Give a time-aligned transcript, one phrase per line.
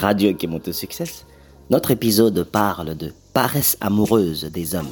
[0.00, 1.04] Radio qui monte au succès,
[1.68, 4.88] notre épisode parle de paresse amoureuse des hommes.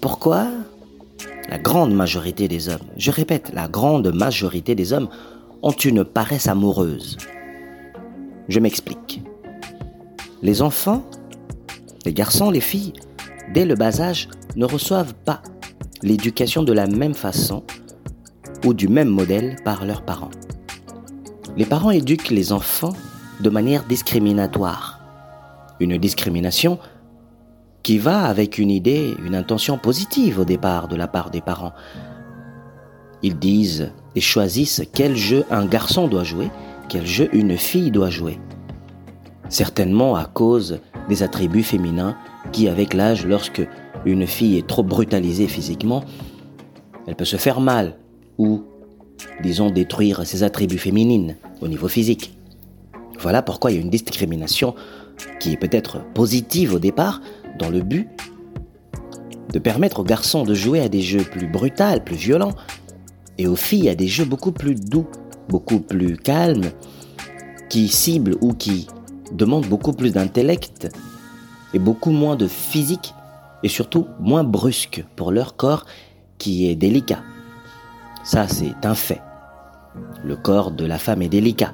[0.00, 0.46] Pourquoi
[1.48, 5.08] La grande majorité des hommes, je répète, la grande majorité des hommes
[5.62, 7.18] ont une paresse amoureuse?
[8.48, 9.20] Je m'explique.
[10.42, 11.02] Les enfants,
[12.06, 12.92] les garçons, les filles,
[13.52, 15.42] dès le bas âge, ne reçoivent pas
[16.04, 17.64] l'éducation de la même façon
[18.64, 20.30] ou du même modèle par leurs parents.
[21.56, 22.92] Les parents éduquent les enfants
[23.44, 25.00] de manière discriminatoire.
[25.78, 26.78] Une discrimination
[27.82, 31.74] qui va avec une idée, une intention positive au départ de la part des parents.
[33.22, 36.50] Ils disent et choisissent quel jeu un garçon doit jouer,
[36.88, 38.40] quel jeu une fille doit jouer.
[39.50, 42.16] Certainement à cause des attributs féminins
[42.50, 43.68] qui, avec l'âge, lorsque
[44.06, 46.02] une fille est trop brutalisée physiquement,
[47.06, 47.98] elle peut se faire mal
[48.38, 48.62] ou,
[49.42, 52.33] disons, détruire ses attributs féminines au niveau physique.
[53.20, 54.74] Voilà pourquoi il y a une discrimination
[55.40, 57.20] qui est peut-être positive au départ,
[57.58, 58.08] dans le but
[59.52, 62.54] de permettre aux garçons de jouer à des jeux plus brutals, plus violents,
[63.38, 65.06] et aux filles à des jeux beaucoup plus doux,
[65.48, 66.70] beaucoup plus calmes,
[67.68, 68.88] qui ciblent ou qui
[69.32, 70.88] demandent beaucoup plus d'intellect
[71.72, 73.14] et beaucoup moins de physique
[73.62, 75.86] et surtout moins brusque pour leur corps
[76.38, 77.22] qui est délicat.
[78.24, 79.22] Ça, c'est un fait.
[80.24, 81.72] Le corps de la femme est délicat,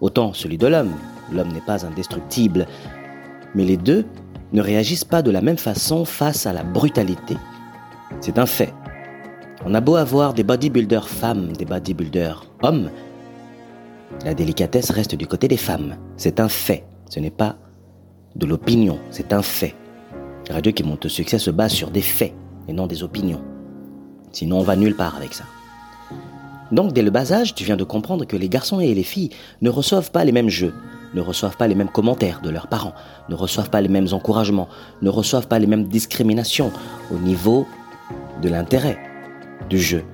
[0.00, 0.92] autant celui de l'homme.
[1.32, 2.66] L'homme n'est pas indestructible,
[3.54, 4.04] mais les deux
[4.52, 7.36] ne réagissent pas de la même façon face à la brutalité.
[8.20, 8.74] C'est un fait.
[9.64, 12.90] On a beau avoir des bodybuilders femmes, des bodybuilders hommes,
[14.24, 15.96] la délicatesse reste du côté des femmes.
[16.16, 16.84] C'est un fait.
[17.08, 17.56] Ce n'est pas
[18.36, 19.74] de l'opinion, c'est un fait.
[20.50, 22.34] radio qui monte au succès se base sur des faits
[22.68, 23.42] et non des opinions.
[24.32, 25.44] Sinon, on va nulle part avec ça.
[26.72, 29.30] Donc, dès le bas âge, tu viens de comprendre que les garçons et les filles
[29.60, 30.72] ne reçoivent pas les mêmes jeux,
[31.14, 32.94] ne reçoivent pas les mêmes commentaires de leurs parents,
[33.28, 34.68] ne reçoivent pas les mêmes encouragements,
[35.02, 36.72] ne reçoivent pas les mêmes discriminations
[37.12, 37.66] au niveau
[38.42, 38.98] de l'intérêt
[39.68, 40.04] du jeu.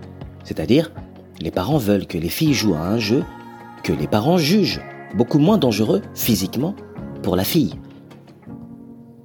[0.45, 0.93] C'est-à-dire,
[1.41, 3.23] les parents veulent que les filles jouent à un jeu
[3.83, 4.81] que les parents jugent
[5.15, 6.75] beaucoup moins dangereux physiquement
[7.23, 7.75] pour la fille.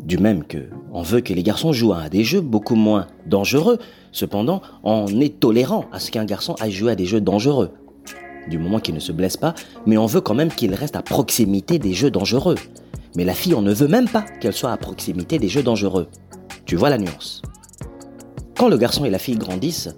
[0.03, 3.79] Du même que on veut que les garçons jouent à des jeux beaucoup moins dangereux,
[4.11, 7.71] cependant, on est tolérant à ce qu'un garçon aille jouer à des jeux dangereux.
[8.49, 9.53] Du moment qu'il ne se blesse pas,
[9.85, 12.55] mais on veut quand même qu'il reste à proximité des jeux dangereux.
[13.15, 16.07] Mais la fille, on ne veut même pas qu'elle soit à proximité des jeux dangereux.
[16.65, 17.41] Tu vois la nuance.
[18.57, 19.89] Quand le garçon et la fille grandissent,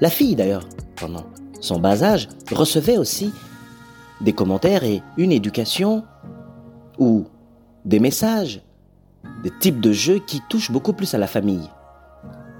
[0.00, 0.66] la fille d'ailleurs,
[0.96, 1.24] pendant
[1.60, 3.32] son bas âge, recevait aussi
[4.20, 6.04] des commentaires et une éducation
[6.98, 7.24] ou
[7.84, 8.62] des messages
[9.42, 11.68] des types de jeux qui touchent beaucoup plus à la famille.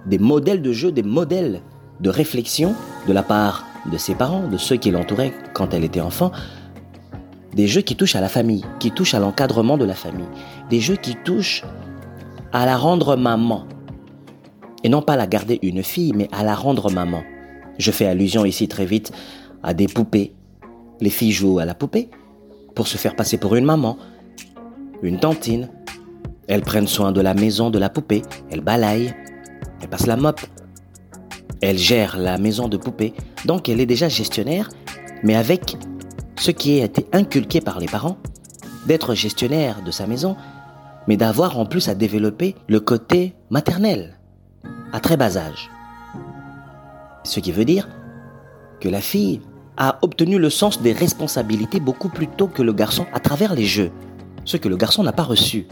[0.07, 1.63] Des modèles de jeux, des modèles
[2.01, 2.75] de réflexion
[3.07, 6.33] de la part de ses parents, de ceux qui l'entouraient quand elle était enfant.
[7.55, 10.29] Des jeux qui touchent à la famille, qui touchent à l'encadrement de la famille.
[10.71, 11.65] Des jeux qui touchent
[12.53, 13.67] à la rendre maman.
[14.85, 17.23] Et non pas à la garder une fille, mais à la rendre maman.
[17.79, 19.13] Je fais allusion ici très vite
[19.63, 20.35] à des poupées.
[21.01, 22.11] Les filles jouent à la poupée
[22.75, 23.97] pour se faire passer pour une maman,
[25.03, 25.69] une tantine,
[26.53, 28.21] elles prennent soin de la maison de la poupée,
[28.51, 29.15] elles balayent,
[29.81, 30.39] elles passent la mop,
[31.63, 33.15] elles gèrent la maison de poupée.
[33.47, 34.69] Donc elle est déjà gestionnaire,
[35.23, 35.79] mais avec
[36.39, 38.19] ce qui a été inculqué par les parents,
[38.87, 40.37] d'être gestionnaire de sa maison,
[41.09, 44.19] mais d'avoir en plus à développer le côté maternel,
[44.93, 45.71] à très bas âge.
[47.25, 47.89] Ce qui veut dire
[48.79, 49.41] que la fille
[49.79, 53.65] a obtenu le sens des responsabilités beaucoup plus tôt que le garçon à travers les
[53.65, 53.91] jeux,
[54.45, 55.67] ce que le garçon n'a pas reçu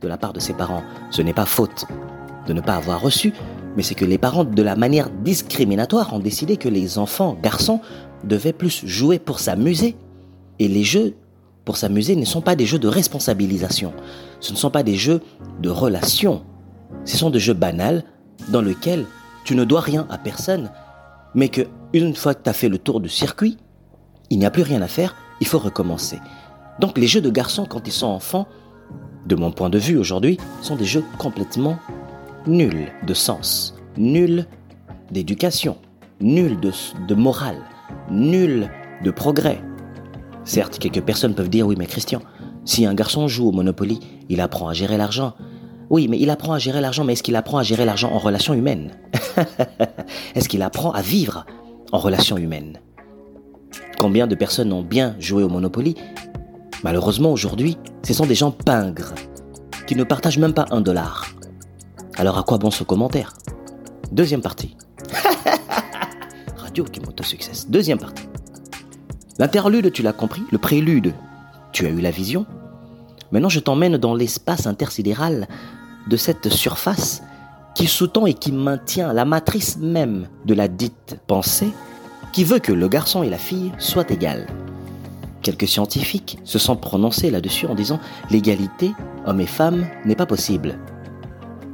[0.00, 0.82] de la part de ses parents.
[1.10, 1.86] Ce n'est pas faute
[2.46, 3.32] de ne pas avoir reçu,
[3.76, 7.80] mais c'est que les parents, de la manière discriminatoire, ont décidé que les enfants, garçons,
[8.24, 9.96] devaient plus jouer pour s'amuser.
[10.58, 11.14] Et les jeux
[11.64, 13.92] pour s'amuser ne sont pas des jeux de responsabilisation.
[14.40, 15.20] Ce ne sont pas des jeux
[15.60, 16.42] de relation.
[17.04, 18.04] Ce sont des jeux banals
[18.48, 19.04] dans lesquels
[19.44, 20.70] tu ne dois rien à personne,
[21.34, 23.58] mais que une fois que tu as fait le tour du circuit,
[24.30, 26.18] il n'y a plus rien à faire, il faut recommencer.
[26.80, 28.46] Donc les jeux de garçons quand ils sont enfants
[29.28, 31.78] de mon point de vue aujourd'hui, sont des jeux complètement
[32.46, 34.46] nuls de sens, nuls
[35.12, 35.76] d'éducation,
[36.20, 37.58] nuls de, morale,
[38.10, 38.70] nuls
[39.04, 39.60] de progrès.
[40.44, 42.22] Certes, quelques personnes peuvent dire oui, mais Christian,
[42.64, 45.34] si un garçon joue au Monopoly, il apprend à gérer l'argent.
[45.90, 48.18] Oui, mais il apprend à gérer l'argent, mais est-ce qu'il apprend à gérer l'argent en
[48.18, 48.92] relation humaine
[50.34, 51.44] Est-ce qu'il apprend à vivre
[51.92, 52.78] en relation humaine
[53.98, 55.96] Combien de personnes ont bien joué au Monopoly
[56.84, 59.14] Malheureusement, aujourd'hui, ce sont des gens pingres,
[59.86, 61.26] qui ne partagent même pas un dollar.
[62.16, 63.32] Alors à quoi bon ce commentaire?
[64.12, 64.76] Deuxième partie.
[66.56, 67.52] Radio qui monte au succès.
[67.68, 68.28] Deuxième partie.
[69.38, 71.14] L'interlude, tu l'as compris, le prélude,
[71.72, 72.46] tu as eu la vision.
[73.32, 75.48] Maintenant, je t'emmène dans l'espace intersidéral
[76.08, 77.22] de cette surface
[77.74, 81.72] qui sous-tend et qui maintient la matrice même de la dite pensée
[82.32, 84.46] qui veut que le garçon et la fille soient égales.
[85.48, 87.98] Quelques scientifiques se sont prononcés là-dessus en disant
[88.30, 88.92] l'égalité
[89.24, 90.78] homme et femme n'est pas possible.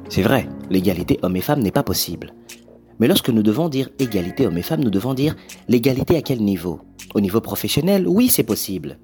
[0.08, 2.34] C'est vrai, l'égalité homme et femme n'est pas possible.
[3.00, 5.34] Mais lorsque nous devons dire égalité homme et femme, nous devons dire
[5.66, 6.82] l'égalité à quel niveau?
[7.14, 8.96] Au niveau professionnel, oui, c'est possible.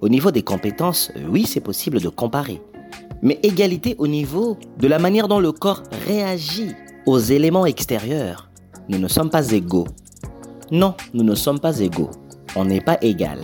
[0.00, 2.62] Au niveau des compétences, oui, c'est possible de comparer.
[3.20, 6.70] Mais égalité au niveau de la manière dont le corps réagit
[7.04, 8.48] aux éléments extérieurs.
[8.88, 9.88] Nous ne sommes pas égaux.
[10.70, 12.10] Non, nous ne sommes pas égaux.
[12.56, 13.40] On n'est pas égal.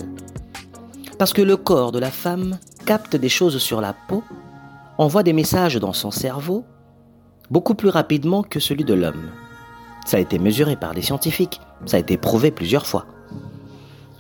[1.21, 4.25] Parce que le corps de la femme capte des choses sur la peau,
[4.97, 6.65] envoie des messages dans son cerveau
[7.51, 9.29] beaucoup plus rapidement que celui de l'homme.
[10.07, 13.05] Ça a été mesuré par des scientifiques, ça a été prouvé plusieurs fois.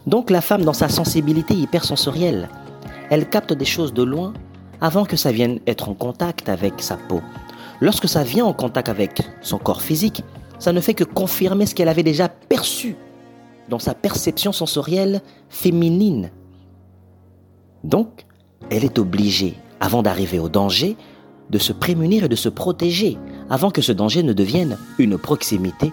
[0.06, 2.50] Donc la femme, dans sa sensibilité hypersensorielle,
[3.08, 4.34] elle capte des choses de loin
[4.82, 7.22] avant que ça vienne être en contact avec sa peau.
[7.80, 10.22] Lorsque ça vient en contact avec son corps physique,
[10.58, 12.94] ça ne fait que confirmer ce qu'elle avait déjà perçu
[13.70, 16.30] dans sa perception sensorielle féminine.
[17.84, 18.26] Donc,
[18.70, 20.96] elle est obligée, avant d'arriver au danger,
[21.50, 23.18] de se prémunir et de se protéger
[23.48, 25.92] avant que ce danger ne devienne une proximité.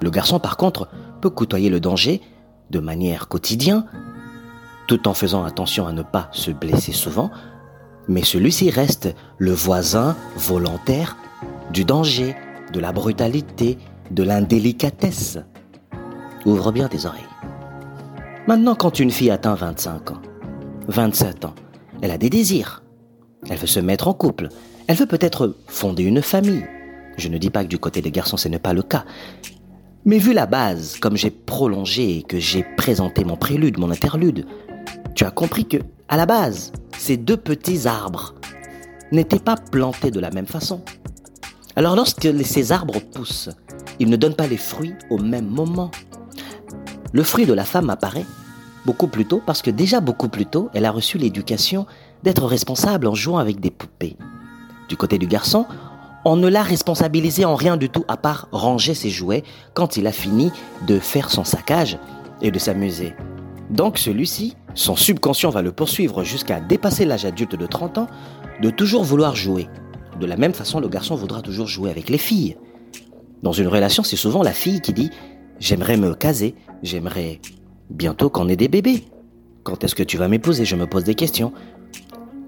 [0.00, 0.88] Le garçon, par contre,
[1.20, 2.20] peut côtoyer le danger
[2.70, 3.84] de manière quotidienne,
[4.88, 7.30] tout en faisant attention à ne pas se blesser souvent,
[8.08, 11.16] mais celui-ci reste le voisin volontaire
[11.72, 12.34] du danger,
[12.72, 13.78] de la brutalité,
[14.10, 15.38] de l'indélicatesse.
[16.44, 17.22] Ouvre bien tes oreilles.
[18.48, 20.22] Maintenant, quand une fille atteint 25 ans,
[20.88, 21.54] 27 ans,
[22.00, 22.82] elle a des désirs.
[23.48, 24.48] Elle veut se mettre en couple.
[24.86, 26.64] Elle veut peut-être fonder une famille.
[27.16, 29.04] Je ne dis pas que du côté des garçons ce n'est pas le cas.
[30.04, 34.46] Mais vu la base, comme j'ai prolongé et que j'ai présenté mon prélude, mon interlude,
[35.14, 35.76] tu as compris que,
[36.08, 38.34] à la base, ces deux petits arbres
[39.12, 40.82] n'étaient pas plantés de la même façon.
[41.76, 43.50] Alors lorsque ces arbres poussent,
[44.00, 45.90] ils ne donnent pas les fruits au même moment.
[47.12, 48.26] Le fruit de la femme apparaît
[48.86, 51.86] beaucoup plus tôt parce que déjà beaucoup plus tôt, elle a reçu l'éducation
[52.22, 54.16] d'être responsable en jouant avec des poupées.
[54.88, 55.66] Du côté du garçon,
[56.24, 59.42] on ne l'a responsabilisé en rien du tout à part ranger ses jouets
[59.74, 60.52] quand il a fini
[60.86, 61.98] de faire son saccage
[62.40, 63.14] et de s'amuser.
[63.70, 68.06] Donc celui-ci, son subconscient va le poursuivre jusqu'à dépasser l'âge adulte de 30 ans,
[68.60, 69.68] de toujours vouloir jouer.
[70.20, 72.56] De la même façon, le garçon voudra toujours jouer avec les filles.
[73.42, 75.08] Dans une relation, c'est souvent la fille qui dit⁇
[75.58, 77.40] J'aimerais me caser, j'aimerais
[77.92, 79.04] bientôt qu'on ait des bébés.
[79.62, 80.64] Quand est-ce que tu vas m'épouser?
[80.64, 81.52] Je me pose des questions.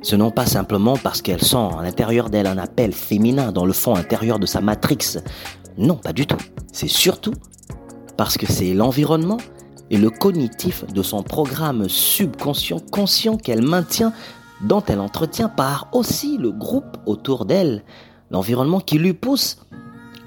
[0.02, 3.72] Ce n'est pas simplement parce qu'elle sent à l'intérieur d'elle un appel féminin dans le
[3.72, 5.18] fond intérieur de sa matrix.
[5.78, 6.36] Non, pas du tout.
[6.72, 7.34] C'est surtout
[8.16, 9.38] parce que c'est l'environnement
[9.90, 14.12] et le cognitif de son programme subconscient conscient qu'elle maintient,
[14.62, 17.84] dont elle entretient par aussi le groupe autour d'elle,
[18.30, 19.58] l'environnement qui lui pousse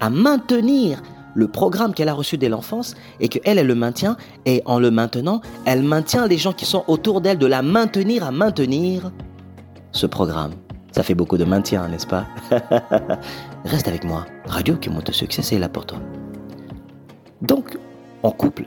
[0.00, 1.02] à maintenir
[1.38, 4.90] le programme qu'elle a reçu dès l'enfance et qu'elle, elle le maintient et en le
[4.90, 9.12] maintenant, elle maintient les gens qui sont autour d'elle de la maintenir à maintenir
[9.92, 10.50] ce programme.
[10.90, 12.26] Ça fait beaucoup de maintien, n'est-ce pas?
[13.64, 14.26] Reste avec moi.
[14.46, 16.00] Radio qui monte succès, c'est là pour toi.
[17.40, 17.78] Donc,
[18.24, 18.66] en couple,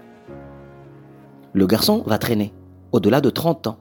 [1.51, 2.53] le garçon va traîner
[2.94, 3.79] au-delà de 30 ans.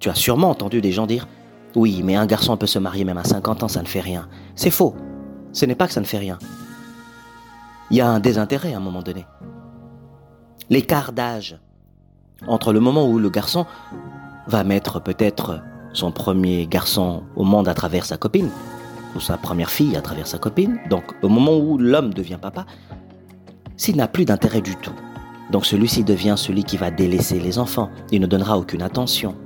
[0.00, 1.28] Tu as sûrement entendu des gens dire
[1.76, 4.28] Oui, mais un garçon peut se marier même à 50 ans, ça ne fait rien.
[4.56, 4.96] C'est faux.
[5.52, 6.36] Ce n'est pas que ça ne fait rien.
[7.94, 9.24] Il y a un désintérêt à un moment donné.
[10.68, 11.60] L'écart d'âge
[12.48, 13.66] entre le moment où le garçon
[14.48, 15.60] va mettre peut-être
[15.92, 18.50] son premier garçon au monde à travers sa copine,
[19.14, 22.66] ou sa première fille à travers sa copine, donc au moment où l'homme devient papa,
[23.76, 24.96] s'il n'a plus d'intérêt du tout,
[25.52, 29.36] donc celui-ci devient celui qui va délaisser les enfants, il ne donnera aucune attention.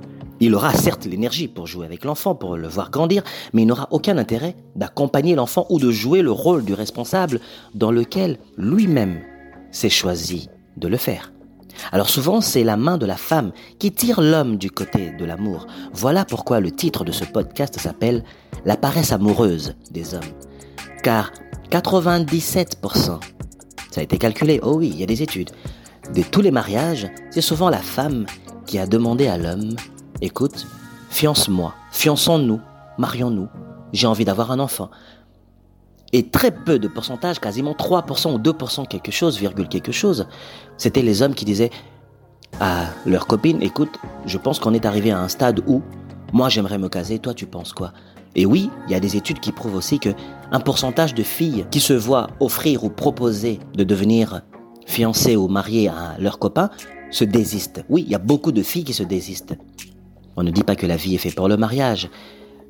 [0.41, 3.87] Il aura certes l'énergie pour jouer avec l'enfant, pour le voir grandir, mais il n'aura
[3.91, 7.41] aucun intérêt d'accompagner l'enfant ou de jouer le rôle du responsable
[7.75, 9.19] dans lequel lui-même
[9.71, 11.33] s'est choisi de le faire.
[11.91, 15.67] Alors souvent, c'est la main de la femme qui tire l'homme du côté de l'amour.
[15.93, 18.23] Voilà pourquoi le titre de ce podcast s'appelle
[18.65, 20.21] La paresse amoureuse des hommes.
[21.03, 21.31] Car
[21.71, 23.19] 97%,
[23.91, 25.51] ça a été calculé, oh oui, il y a des études,
[26.13, 28.25] de tous les mariages, c'est souvent la femme
[28.65, 29.75] qui a demandé à l'homme,
[30.21, 30.67] écoute,
[31.09, 32.59] fiance-moi, fiançons-nous,
[32.97, 33.47] marions-nous,
[33.93, 34.89] j'ai envie d'avoir un enfant.
[36.11, 40.27] Et très peu de pourcentage, quasiment 3% ou 2% quelque chose, virgule quelque chose,
[40.77, 41.69] c'était les hommes qui disaient
[42.59, 45.81] à leur copine, écoute, je pense qu'on est arrivé à un stade où
[46.33, 47.93] moi j'aimerais me caser, toi tu penses quoi?
[48.35, 50.09] Et oui, il y a des études qui prouvent aussi que
[50.51, 54.41] un pourcentage de filles qui se voient offrir ou proposer de devenir
[54.85, 56.69] fiancées ou mariées à leur copain
[57.11, 57.83] se désistent.
[57.89, 59.55] Oui, il y a beaucoup de filles qui se désistent.
[60.35, 62.09] On ne dit pas que la vie est faite pour le mariage,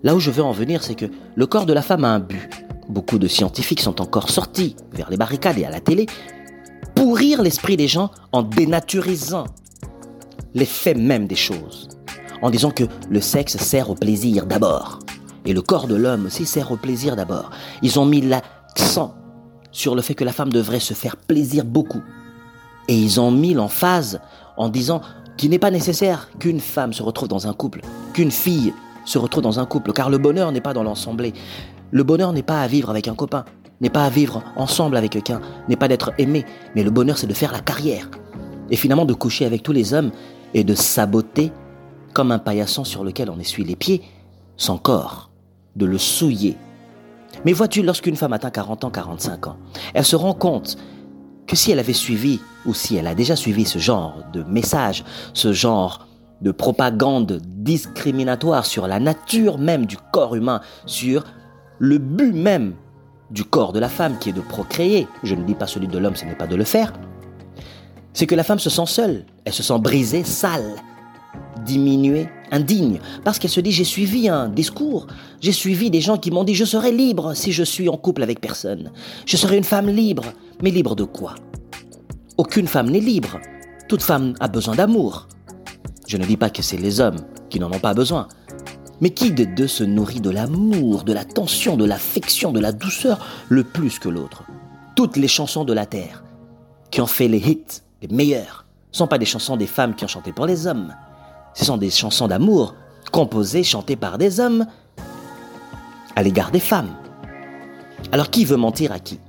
[0.02, 2.20] Là où je veux en venir, c'est que le corps de la femme a un
[2.20, 2.50] but.
[2.88, 6.06] Beaucoup de scientifiques sont encore sortis vers les barricades et à la télé
[6.96, 9.46] pourrir l'esprit des gens en dénaturisant
[10.54, 11.90] les faits même des choses.
[12.42, 15.00] En disant que le sexe sert au plaisir d'abord.
[15.46, 17.52] Et le corps de l'homme aussi sert au plaisir d'abord.
[17.82, 19.16] Ils ont mis l'accent
[19.72, 22.02] sur le fait que la femme devrait se faire plaisir beaucoup.
[22.88, 24.22] Et ils ont mis l'emphase
[24.56, 25.02] en disant
[25.40, 27.80] qu'il n'est pas nécessaire qu'une femme se retrouve dans un couple,
[28.12, 28.74] qu'une fille
[29.06, 31.30] se retrouve dans un couple, car le bonheur n'est pas dans l'ensemble.
[31.92, 33.46] Le bonheur n'est pas à vivre avec un copain,
[33.80, 37.26] n'est pas à vivre ensemble avec quelqu'un, n'est pas d'être aimé, mais le bonheur c'est
[37.26, 38.10] de faire la carrière.
[38.70, 40.12] Et finalement de coucher avec tous les hommes
[40.54, 41.54] et de saboter
[42.14, 44.04] comme un paillasson sur lequel on essuie les pieds
[44.58, 45.30] son corps,
[45.78, 46.58] de le souiller.
[47.46, 49.58] Mais vois-tu, lorsqu'une femme atteint 40 ans, 45 ans,
[49.94, 50.76] elle se rend compte
[51.50, 55.04] que si elle avait suivi, ou si elle a déjà suivi ce genre de message,
[55.34, 56.08] ce genre
[56.42, 61.24] de propagande discriminatoire sur la nature même du corps humain, sur
[61.80, 62.76] le but même
[63.32, 65.98] du corps de la femme qui est de procréer, je ne dis pas celui de
[65.98, 66.94] l'homme, ce n'est pas de le faire,
[68.14, 70.76] c'est que la femme se sent seule, elle se sent brisée, sale,
[71.66, 75.08] diminuée, indigne, parce qu'elle se dit j'ai suivi un discours,
[75.42, 78.22] j'ai suivi des gens qui m'ont dit je serai libre si je suis en couple
[78.22, 78.92] avec personne,
[79.26, 80.26] je serai une femme libre,
[80.62, 81.36] mais libre de quoi?
[82.38, 83.40] Aucune femme n'est libre,
[83.88, 85.28] toute femme a besoin d'amour,
[86.10, 87.20] je ne dis pas que c'est les hommes
[87.52, 88.28] qui n'en ont pas besoin.
[89.00, 93.24] Mais qui des deux se nourrit de l'amour, de l'attention, de l'affection, de la douceur
[93.48, 94.44] le plus que l'autre?
[94.96, 96.24] Toutes les chansons de la terre
[96.90, 100.04] qui ont fait les hits, les meilleurs, ne sont pas des chansons des femmes qui
[100.04, 100.96] ont chanté pour les hommes.
[101.54, 102.74] Ce sont des chansons d'amour
[103.12, 104.66] composées, chantées par des hommes
[106.16, 106.96] à l'égard des femmes.
[108.12, 109.20] Alors qui veut mentir à qui?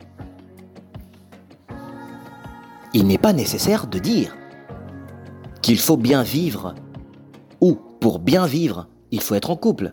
[2.93, 4.37] Il n'est pas nécessaire de dire
[5.63, 6.75] qu'il faut bien vivre,
[7.61, 9.93] ou pour bien vivre, il faut être en couple.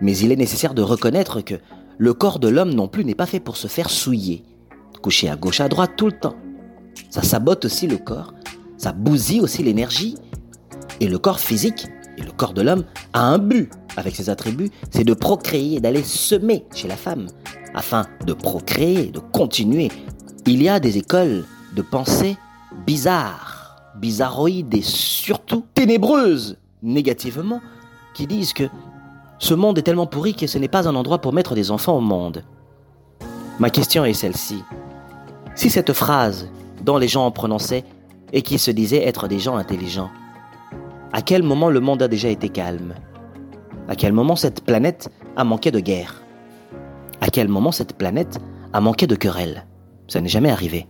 [0.00, 1.54] Mais il est nécessaire de reconnaître que
[1.98, 4.42] le corps de l'homme non plus n'est pas fait pour se faire souiller,
[5.02, 6.34] coucher à gauche à droite tout le temps.
[7.10, 8.34] Ça sabote aussi le corps,
[8.76, 10.16] ça bousille aussi l'énergie.
[11.00, 11.86] Et le corps physique,
[12.18, 16.02] et le corps de l'homme, a un but avec ses attributs, c'est de procréer, d'aller
[16.02, 17.28] semer chez la femme,
[17.74, 19.90] afin de procréer, de continuer.
[20.46, 22.36] Il y a des écoles de pensée
[22.86, 23.62] bizarres
[23.94, 27.60] bizarroïdes et surtout ténébreuses négativement
[28.14, 28.68] qui disent que
[29.38, 31.96] ce monde est tellement pourri que ce n'est pas un endroit pour mettre des enfants
[31.96, 32.44] au monde.
[33.58, 34.62] Ma question est celle-ci.
[35.54, 36.48] Si cette phrase
[36.82, 37.84] dont les gens en prononçaient
[38.32, 40.10] et qui se disaient être des gens intelligents,
[41.12, 42.94] à quel moment le monde a déjà été calme?
[43.88, 46.22] À quel moment cette planète a manqué de guerre?
[47.20, 48.38] À quel moment cette planète
[48.72, 49.66] a manqué de querelles
[50.08, 50.86] Ça n'est jamais arrivé.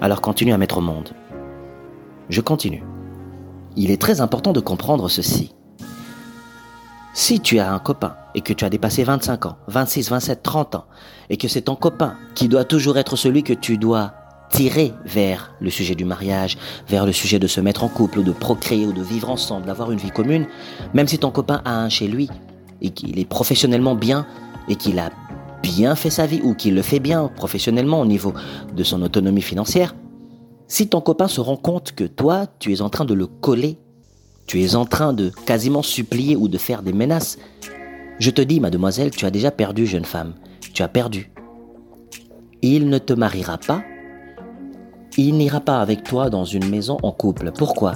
[0.00, 1.10] Alors continue à mettre au monde.
[2.30, 2.82] Je continue.
[3.76, 5.54] Il est très important de comprendre ceci.
[7.12, 10.74] Si tu as un copain et que tu as dépassé 25 ans, 26, 27, 30
[10.76, 10.84] ans,
[11.28, 14.14] et que c'est ton copain qui doit toujours être celui que tu dois
[14.50, 16.56] tirer vers le sujet du mariage,
[16.88, 19.66] vers le sujet de se mettre en couple, ou de procréer, ou de vivre ensemble,
[19.66, 20.46] d'avoir une vie commune,
[20.94, 22.30] même si ton copain a un chez lui,
[22.80, 24.26] et qu'il est professionnellement bien,
[24.68, 25.10] et qu'il a
[25.62, 28.34] bien fait sa vie, ou qu'il le fait bien professionnellement au niveau
[28.74, 29.94] de son autonomie financière,
[30.68, 33.78] si ton copain se rend compte que toi, tu es en train de le coller,
[34.46, 37.38] tu es en train de quasiment supplier ou de faire des menaces,
[38.20, 40.34] je te dis, mademoiselle, tu as déjà perdu, jeune femme.
[40.74, 41.32] Tu as perdu.
[42.60, 43.82] Il ne te mariera pas.
[45.16, 47.50] Il n'ira pas avec toi dans une maison en couple.
[47.56, 47.94] Pourquoi?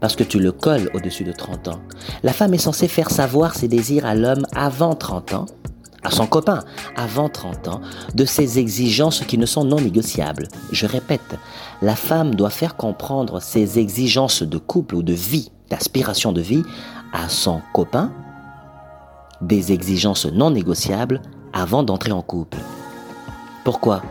[0.00, 1.80] Parce que tu le colles au-dessus de 30 ans.
[2.22, 5.46] La femme est censée faire savoir ses désirs à l'homme avant 30 ans
[6.06, 6.60] à son copain
[6.94, 7.80] avant 30 ans
[8.14, 10.46] de ses exigences qui ne sont non négociables.
[10.70, 11.36] Je répète,
[11.82, 16.62] la femme doit faire comprendre ses exigences de couple ou de vie, d'aspiration de vie,
[17.12, 18.12] à son copain,
[19.40, 21.20] des exigences non négociables
[21.52, 22.58] avant d'entrer en couple.
[23.64, 24.02] Pourquoi?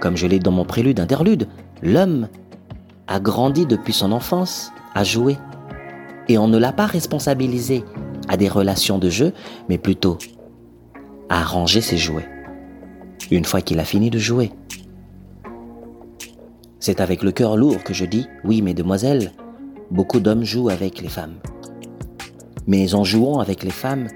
[0.00, 1.46] Comme je l'ai dans mon prélude interlude,
[1.80, 2.26] l'homme
[3.06, 5.38] a grandi depuis son enfance à jouer.
[6.26, 7.84] Et on ne l'a pas responsabilisé
[8.28, 9.32] à des relations de jeu,
[9.68, 10.18] mais plutôt
[11.28, 12.28] à ranger ses jouets.
[13.30, 14.50] Une fois qu'il a fini de jouer.
[16.80, 19.32] C'est avec le cœur lourd que je dis, oui, mesdemoiselles,
[19.90, 21.36] beaucoup d'hommes jouent avec les femmes.
[22.66, 24.08] Mais en jouant avec les femmes,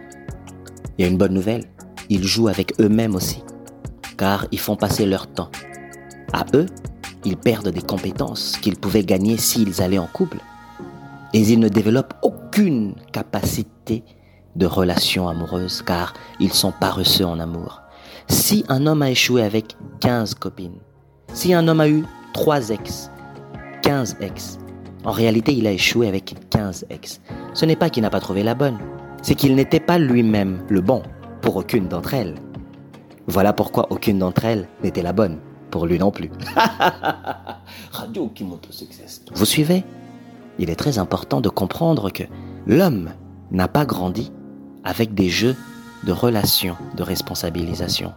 [0.96, 1.64] il y a une bonne nouvelle,
[2.08, 3.42] ils jouent avec eux-mêmes aussi,
[4.16, 5.50] car ils font passer leur temps.
[6.32, 6.66] À eux,
[7.24, 10.38] ils perdent des compétences qu'ils pouvaient gagner s'ils allaient en couple,
[11.34, 14.04] et ils ne développent aucune capacité
[14.56, 17.82] de relations amoureuses car ils sont paresseux en amour.
[18.28, 20.78] Si un homme a échoué avec 15 copines,
[21.32, 22.04] si un homme a eu
[22.34, 23.10] 3 ex,
[23.82, 24.58] 15 ex,
[25.04, 27.20] en réalité il a échoué avec 15 ex.
[27.54, 28.78] Ce n'est pas qu'il n'a pas trouvé la bonne,
[29.22, 31.02] c'est qu'il n'était pas lui-même le bon
[31.40, 32.34] pour aucune d'entre elles.
[33.26, 35.38] Voilà pourquoi aucune d'entre elles n'était la bonne
[35.70, 36.30] pour lui non plus.
[39.34, 39.84] Vous suivez?
[40.58, 42.24] Il est très important de comprendre que
[42.66, 43.10] l'homme
[43.50, 44.32] n'a pas grandi
[44.84, 45.56] avec des jeux
[46.04, 48.12] de relations, de responsabilisation.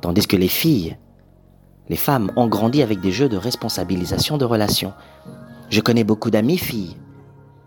[0.00, 0.96] Tandis que les filles,
[1.88, 4.92] les femmes ont grandi avec des jeux de responsabilisation de relations.
[5.70, 6.96] Je connais beaucoup d'amis filles,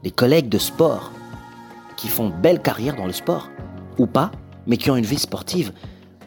[0.04, 1.12] des collègues de sport,
[1.98, 3.50] qui font belle carrière dans le sport,
[3.98, 4.32] ou pas,
[4.68, 5.72] mais qui ont une vie sportive.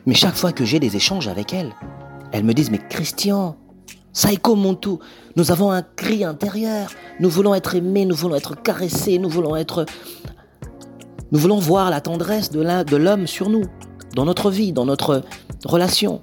[0.07, 1.73] Mais chaque fois que j'ai des échanges avec elles,
[2.33, 3.57] elles me disent, mais Christian,
[4.12, 5.00] Saiko Montou,
[5.37, 9.57] nous avons un cri intérieur, nous voulons être aimés, nous voulons être caressés, nous voulons
[9.57, 9.87] être...
[11.35, 13.64] Nous voulons voir la tendresse de l'homme sur nous,
[14.14, 15.25] dans notre vie, dans notre
[15.64, 16.23] relation.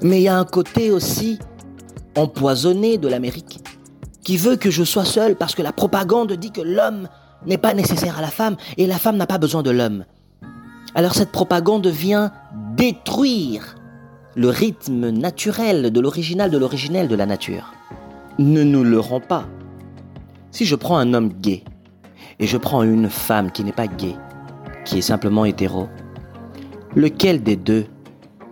[0.00, 1.38] Mais il y a un côté aussi
[2.16, 3.60] empoisonné de l'Amérique
[4.24, 7.06] qui veut que je sois seul parce que la propagande dit que l'homme
[7.44, 10.06] n'est pas nécessaire à la femme et la femme n'a pas besoin de l'homme.
[10.94, 12.32] Alors cette propagande vient
[12.78, 13.76] détruire
[14.36, 17.74] le rythme naturel de l'original de l'originel de la nature.
[18.38, 19.44] Ne nous le rend pas.
[20.50, 21.62] Si je prends un homme gay
[22.38, 24.16] et je prends une femme qui n'est pas gay,
[24.84, 25.88] qui est simplement hétéro,
[26.94, 27.86] lequel des deux,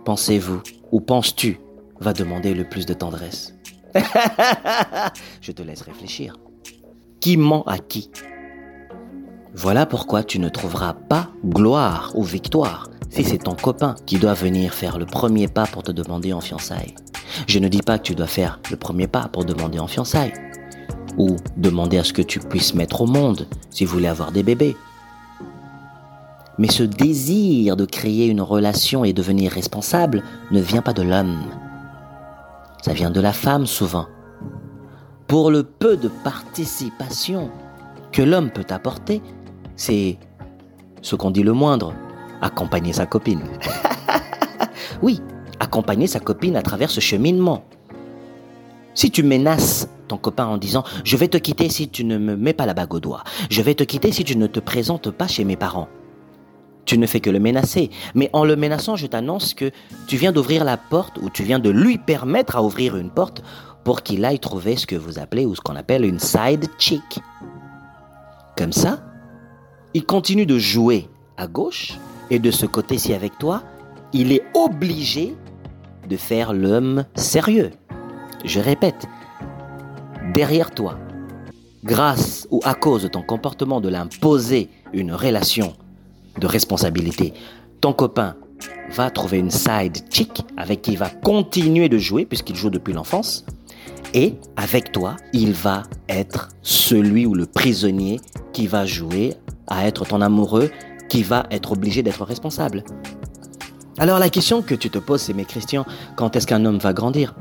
[0.05, 0.61] pensez-vous,
[0.91, 1.59] ou penses-tu,
[1.99, 3.53] va demander le plus de tendresse
[5.41, 6.37] Je te laisse réfléchir.
[7.19, 8.09] Qui ment à qui?
[9.53, 14.33] Voilà pourquoi tu ne trouveras pas gloire ou victoire si c'est ton copain qui doit
[14.33, 16.95] venir faire le premier pas pour te demander en fiançailles.
[17.47, 20.33] Je ne dis pas que tu dois faire le premier pas pour demander en fiançailles
[21.17, 24.43] ou demander à ce que tu puisses mettre au monde si vous voulez avoir des
[24.43, 24.75] bébés.
[26.57, 31.43] Mais ce désir de créer une relation et devenir responsable ne vient pas de l'homme.
[32.81, 34.07] Ça vient de la femme souvent.
[35.27, 37.49] Pour le peu de participation
[38.11, 39.21] que l'homme peut apporter,
[39.75, 40.17] c'est
[41.01, 41.93] ce qu'on dit le moindre,
[42.41, 43.43] accompagner sa copine.
[45.01, 45.21] oui,
[45.59, 47.63] accompagner sa copine à travers ce cheminement.
[48.93, 52.35] Si tu menaces ton copain en disant je vais te quitter si tu ne me
[52.35, 55.11] mets pas la bague au doigt, je vais te quitter si tu ne te présentes
[55.11, 55.87] pas chez mes parents,
[56.85, 57.89] tu ne fais que le menacer.
[58.15, 59.71] Mais en le menaçant, je t'annonce que
[60.07, 63.41] tu viens d'ouvrir la porte ou tu viens de lui permettre à ouvrir une porte
[63.83, 67.19] pour qu'il aille trouver ce que vous appelez ou ce qu'on appelle une side chick.
[68.57, 68.99] Comme ça,
[69.93, 71.97] il continue de jouer à gauche
[72.29, 73.63] et de ce côté-ci avec toi,
[74.13, 75.35] il est obligé
[76.09, 77.71] de faire l'homme sérieux.
[78.43, 79.07] Je répète,
[80.33, 80.97] derrière toi,
[81.83, 85.73] grâce ou à cause de ton comportement de l'imposer une relation
[86.39, 87.33] de responsabilité,
[87.81, 88.35] ton copain
[88.91, 92.93] va trouver une side chick avec qui il va continuer de jouer puisqu'il joue depuis
[92.93, 93.45] l'enfance.
[94.13, 98.19] Et avec toi, il va être celui ou le prisonnier
[98.53, 99.35] qui va jouer
[99.67, 100.69] à être ton amoureux
[101.09, 102.83] qui va être obligé d'être responsable.
[103.97, 106.93] Alors la question que tu te poses, c'est mais Christian, quand est-ce qu'un homme va
[106.93, 107.35] grandir?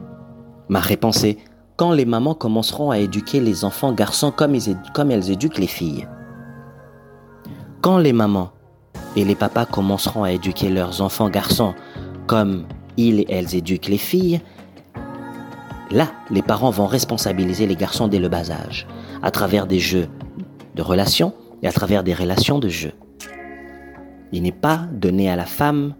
[0.70, 1.36] Ma réponse est
[1.74, 4.56] quand les mamans commenceront à éduquer les enfants garçons comme,
[4.94, 6.06] comme elles éduquent les filles.
[7.80, 8.52] Quand les mamans
[9.16, 11.74] et les papas commenceront à éduquer leurs enfants garçons
[12.28, 14.40] comme ils et elles éduquent les filles,
[15.90, 18.86] là, les parents vont responsabiliser les garçons dès le bas âge,
[19.24, 20.06] à travers des jeux
[20.76, 22.92] de relations et à travers des relations de jeu.
[24.30, 25.94] Il n'est pas donné à la femme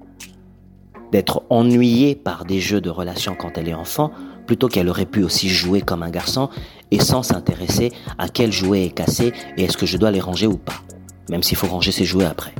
[1.11, 4.12] d'être ennuyée par des jeux de relations quand elle est enfant,
[4.46, 6.48] plutôt qu'elle aurait pu aussi jouer comme un garçon
[6.90, 10.46] et sans s'intéresser à quel jouet est cassé et est-ce que je dois les ranger
[10.46, 10.81] ou pas,
[11.29, 12.55] même s'il faut ranger ses jouets après.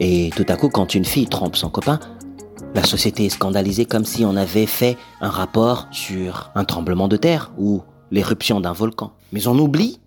[0.00, 2.00] Et tout à coup, quand une fille trompe son copain,
[2.74, 7.16] la société est scandalisée comme si on avait fait un rapport sur un tremblement de
[7.16, 9.12] terre ou l'éruption d'un volcan.
[9.32, 10.00] Mais on oublie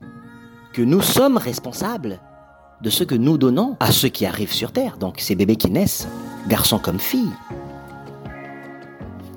[0.74, 2.20] que nous sommes responsables
[2.82, 5.72] de ce que nous donnons à ceux qui arrivent sur Terre, donc ces bébés qui
[5.72, 6.08] naissent,
[6.48, 7.32] garçons comme filles.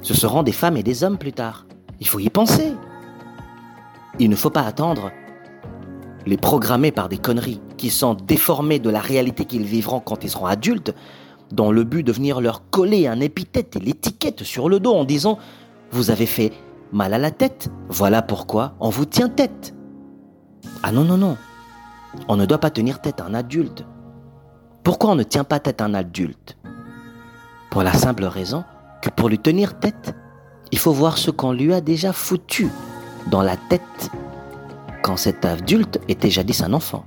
[0.03, 1.67] Ce seront des femmes et des hommes plus tard.
[2.01, 2.73] Il faut y penser.
[4.19, 5.11] Il ne faut pas attendre
[6.27, 10.31] les programmer par des conneries qui sont déformées de la réalité qu'ils vivront quand ils
[10.31, 10.95] seront adultes,
[11.53, 15.05] dans le but de venir leur coller un épithète et l'étiquette sur le dos en
[15.05, 15.39] disant
[15.91, 16.53] Vous avez fait
[16.93, 19.75] mal à la tête, voilà pourquoi on vous tient tête.
[20.83, 21.37] Ah non, non, non.
[22.29, 23.85] On ne doit pas tenir tête à un adulte.
[24.83, 26.59] Pourquoi on ne tient pas tête à un adulte?
[27.71, 28.65] Pour la simple raison
[29.03, 30.15] que pour lui tenir tête,
[30.73, 32.69] il faut voir ce qu'on lui a déjà foutu
[33.31, 34.11] dans la tête
[35.03, 37.05] quand cet adulte était jadis un enfant.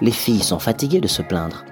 [0.00, 1.64] Les filles sont fatiguées de se plaindre.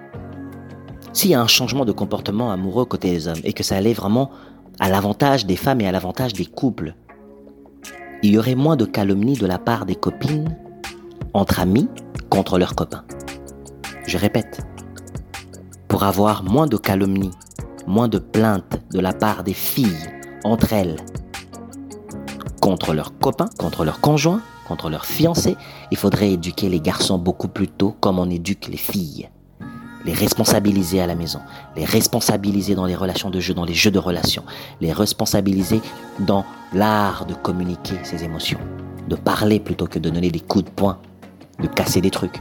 [1.12, 3.94] S'il y a un changement de comportement amoureux côté des hommes et que ça allait
[3.94, 4.30] vraiment
[4.78, 6.94] à l'avantage des femmes et à l'avantage des couples,
[8.22, 10.56] il y aurait moins de calomnies de la part des copines
[11.32, 11.88] entre amis
[12.30, 13.04] contre leurs copains.
[14.06, 14.60] Je répète,
[15.88, 17.32] pour avoir moins de calomnies,
[17.86, 20.10] moins de plaintes de la part des filles
[20.44, 20.96] entre elles
[22.68, 25.56] contre leurs copains, contre leurs conjoints, contre leurs fiancés,
[25.90, 29.30] il faudrait éduquer les garçons beaucoup plus tôt comme on éduque les filles.
[30.04, 31.40] Les responsabiliser à la maison,
[31.76, 34.44] les responsabiliser dans les relations de jeu, dans les jeux de relations,
[34.82, 35.80] les responsabiliser
[36.20, 38.60] dans l'art de communiquer ses émotions,
[39.08, 40.98] de parler plutôt que de donner des coups de poing,
[41.62, 42.40] de casser des trucs,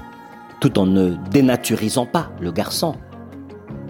[0.60, 2.96] tout en ne dénaturisant pas le garçon,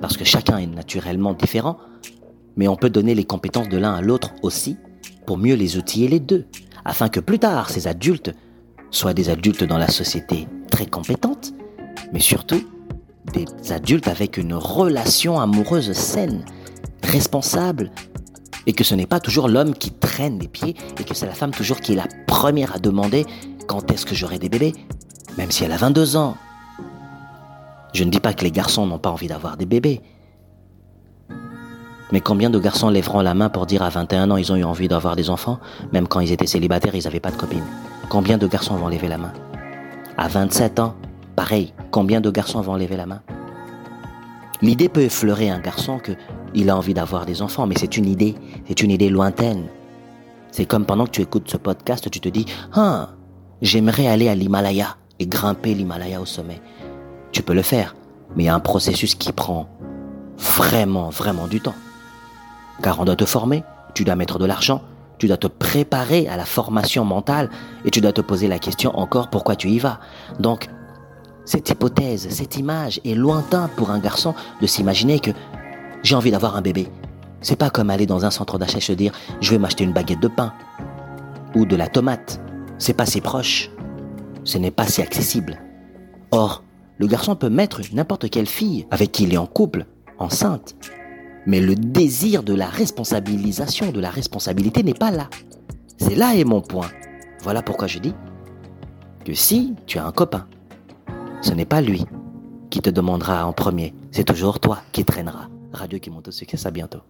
[0.02, 1.78] parce que chacun est naturellement différent,
[2.56, 4.78] mais on peut donner les compétences de l'un à l'autre aussi
[5.26, 6.46] pour mieux les outiller les deux,
[6.86, 8.34] afin que plus tard ces adultes
[8.92, 11.54] soient des adultes dans la société très compétentes,
[12.14, 12.64] mais surtout
[13.34, 16.46] des adultes avec une relation amoureuse saine,
[17.04, 17.92] responsable,
[18.66, 21.34] et que ce n'est pas toujours l'homme qui traîne les pieds, et que c'est la
[21.34, 23.26] femme toujours qui est la première à demander
[23.68, 24.74] quand est-ce que j'aurai des bébés,
[25.38, 26.38] même si elle a 22 ans.
[27.98, 30.04] Je ne dis pas que les garçons n'ont pas envie d'avoir des bébés,
[32.12, 34.64] mais combien de garçons lèveront la main pour dire à 21 ans ils ont eu
[34.64, 35.58] envie d'avoir des enfants,
[35.92, 37.64] même quand ils étaient célibataires, ils n'avaient pas de copine
[38.08, 39.34] Combien de garçons vont lever la main?
[40.16, 40.94] À 27 ans,
[41.36, 43.24] pareil, combien de garçons vont lever la main?
[44.62, 46.12] L'idée peut effleurer un garçon que
[46.54, 48.36] il a envie d'avoir des enfants, mais c'est une idée,
[48.68, 49.70] c'est une idée lointaine.
[50.52, 53.10] C'est comme pendant que tu écoutes ce podcast, tu te dis Ah,
[53.64, 56.62] j'aimerais aller à l'Himalaya et grimper l'Himalaya au sommet.
[57.38, 57.96] Tu peux le faire,
[58.36, 59.70] mais il y a un processus qui prend
[60.40, 61.76] vraiment, vraiment du temps.
[62.82, 64.82] Car on doit te former, tu dois mettre de l'argent,
[65.20, 67.52] tu dois te préparer à la formation mentale
[67.86, 70.00] et tu dois te poser la question encore pourquoi tu y vas.
[70.40, 70.68] Donc,
[71.46, 75.30] cette hypothèse, cette image est lointain pour un garçon de s'imaginer que
[76.02, 76.88] j'ai envie d'avoir un bébé.
[77.42, 79.94] C'est pas comme aller dans un centre d'achat et se dire je vais m'acheter une
[79.94, 80.54] baguette de pain
[81.54, 82.42] ou de la tomate.
[82.80, 83.70] C'est pas si proche.
[84.44, 85.60] Ce n'est pas si accessible.
[86.32, 86.64] Or,
[86.98, 89.86] le garçon peut mettre n'importe quelle fille avec qui il est en couple,
[90.18, 90.76] enceinte,
[91.46, 95.30] mais le désir de la responsabilisation, de la responsabilité n'est pas là.
[95.98, 96.90] C'est là est mon point.
[97.42, 98.14] Voilà pourquoi je dis
[99.24, 100.48] que si tu as un copain,
[101.42, 102.06] ce n'est pas lui
[102.70, 105.50] qui te demandera en premier, c'est toujours toi qui traînera.
[105.72, 107.02] Radio qui monte au succès, à bientôt.